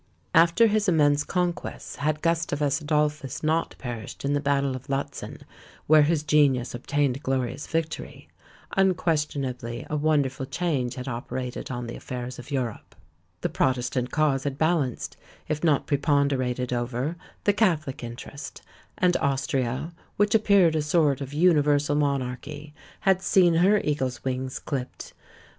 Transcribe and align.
After 0.33 0.65
his 0.65 0.89
immense 0.89 1.23
conquests, 1.23 1.97
had 1.97 2.23
Gustavus 2.23 2.81
Adolphus 2.81 3.43
not 3.43 3.75
perished 3.77 4.25
in 4.25 4.33
the 4.33 4.39
battle 4.39 4.75
of 4.75 4.87
Lutzen, 4.89 5.43
where 5.85 6.01
his 6.01 6.23
genius 6.23 6.73
obtained 6.73 7.17
a 7.17 7.19
glorious 7.19 7.67
victory, 7.67 8.27
unquestionably 8.75 9.85
a 9.91 9.95
wonderful 9.95 10.47
change 10.47 10.95
had 10.95 11.07
operated 11.07 11.69
on 11.69 11.85
the 11.85 11.95
affairs 11.95 12.39
of 12.39 12.49
Europe; 12.49 12.95
the 13.41 13.49
protestant 13.49 14.09
cause 14.09 14.43
had 14.43 14.57
balanced, 14.57 15.17
if 15.47 15.63
not 15.63 15.85
preponderated 15.85 16.73
over, 16.73 17.15
the 17.43 17.53
catholic 17.53 18.03
interest; 18.03 18.63
and 18.97 19.15
Austria, 19.17 19.93
which 20.17 20.33
appeared 20.33 20.75
a 20.75 20.81
sort 20.81 21.21
of 21.21 21.31
universal 21.31 21.95
monarchy, 21.95 22.73
had 23.01 23.21
seen 23.21 23.53
her 23.53 23.79
eagle's 23.81 24.23
wings 24.23 24.57
clipped. 24.57 25.13